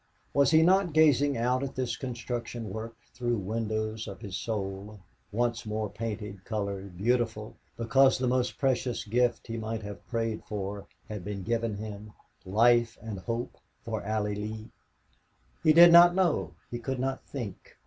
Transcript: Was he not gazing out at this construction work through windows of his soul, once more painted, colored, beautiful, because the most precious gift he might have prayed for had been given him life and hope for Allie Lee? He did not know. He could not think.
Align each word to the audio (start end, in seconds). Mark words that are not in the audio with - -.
Was 0.33 0.49
he 0.49 0.63
not 0.63 0.93
gazing 0.93 1.37
out 1.37 1.61
at 1.61 1.75
this 1.75 1.95
construction 1.95 2.71
work 2.71 2.95
through 3.13 3.37
windows 3.37 4.07
of 4.07 4.19
his 4.19 4.35
soul, 4.35 4.99
once 5.31 5.63
more 5.63 5.89
painted, 5.91 6.43
colored, 6.43 6.97
beautiful, 6.97 7.55
because 7.77 8.17
the 8.17 8.25
most 8.27 8.57
precious 8.57 9.05
gift 9.05 9.45
he 9.45 9.57
might 9.57 9.83
have 9.83 10.07
prayed 10.07 10.43
for 10.43 10.87
had 11.07 11.23
been 11.23 11.43
given 11.43 11.77
him 11.77 12.13
life 12.47 12.97
and 13.03 13.19
hope 13.19 13.59
for 13.85 14.01
Allie 14.01 14.33
Lee? 14.33 14.71
He 15.63 15.71
did 15.71 15.91
not 15.91 16.15
know. 16.15 16.55
He 16.71 16.79
could 16.79 16.97
not 16.99 17.23
think. 17.23 17.77